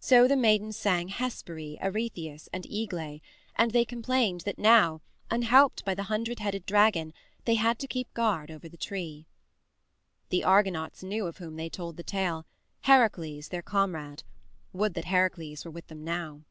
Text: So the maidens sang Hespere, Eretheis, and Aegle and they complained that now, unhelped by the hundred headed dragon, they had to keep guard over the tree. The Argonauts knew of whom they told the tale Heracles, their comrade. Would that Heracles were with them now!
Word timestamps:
So 0.00 0.26
the 0.26 0.38
maidens 0.38 0.74
sang 0.74 1.08
Hespere, 1.08 1.76
Eretheis, 1.82 2.48
and 2.50 2.64
Aegle 2.64 3.20
and 3.56 3.72
they 3.72 3.84
complained 3.84 4.40
that 4.46 4.58
now, 4.58 5.02
unhelped 5.30 5.84
by 5.84 5.94
the 5.94 6.04
hundred 6.04 6.38
headed 6.38 6.64
dragon, 6.64 7.12
they 7.44 7.56
had 7.56 7.78
to 7.80 7.86
keep 7.86 8.14
guard 8.14 8.50
over 8.50 8.70
the 8.70 8.78
tree. 8.78 9.26
The 10.30 10.44
Argonauts 10.44 11.02
knew 11.04 11.26
of 11.26 11.36
whom 11.36 11.56
they 11.56 11.68
told 11.68 11.98
the 11.98 12.02
tale 12.02 12.46
Heracles, 12.84 13.48
their 13.48 13.60
comrade. 13.60 14.22
Would 14.72 14.94
that 14.94 15.04
Heracles 15.04 15.66
were 15.66 15.70
with 15.70 15.88
them 15.88 16.02
now! 16.02 16.44